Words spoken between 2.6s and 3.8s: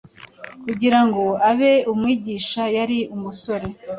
yari umusore